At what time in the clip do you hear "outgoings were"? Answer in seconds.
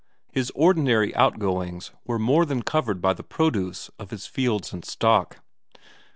1.13-2.17